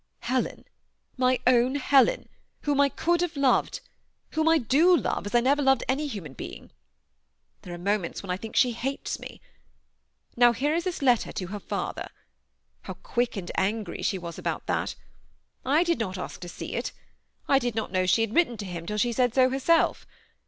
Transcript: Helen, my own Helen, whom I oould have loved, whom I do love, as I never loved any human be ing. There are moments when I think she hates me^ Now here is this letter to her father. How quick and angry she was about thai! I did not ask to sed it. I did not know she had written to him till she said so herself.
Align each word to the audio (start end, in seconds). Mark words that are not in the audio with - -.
Helen, 0.21 0.65
my 1.15 1.39
own 1.45 1.75
Helen, 1.75 2.27
whom 2.61 2.81
I 2.81 2.89
oould 2.89 3.21
have 3.21 3.37
loved, 3.37 3.81
whom 4.31 4.49
I 4.49 4.57
do 4.57 4.97
love, 4.97 5.27
as 5.27 5.35
I 5.35 5.41
never 5.41 5.61
loved 5.61 5.83
any 5.87 6.07
human 6.07 6.33
be 6.33 6.47
ing. 6.55 6.71
There 7.61 7.71
are 7.71 7.77
moments 7.77 8.23
when 8.23 8.31
I 8.31 8.35
think 8.37 8.55
she 8.55 8.71
hates 8.71 9.17
me^ 9.17 9.41
Now 10.35 10.53
here 10.53 10.73
is 10.73 10.85
this 10.85 11.03
letter 11.03 11.31
to 11.33 11.47
her 11.49 11.59
father. 11.59 12.09
How 12.81 12.95
quick 12.95 13.37
and 13.37 13.51
angry 13.53 14.01
she 14.01 14.17
was 14.17 14.39
about 14.39 14.65
thai! 14.65 14.87
I 15.63 15.83
did 15.83 15.99
not 15.99 16.17
ask 16.17 16.39
to 16.39 16.49
sed 16.49 16.71
it. 16.71 16.91
I 17.47 17.59
did 17.59 17.75
not 17.75 17.91
know 17.91 18.07
she 18.07 18.21
had 18.21 18.33
written 18.33 18.57
to 18.57 18.65
him 18.65 18.87
till 18.87 18.97
she 18.97 19.11
said 19.13 19.35
so 19.35 19.51
herself. 19.51 20.07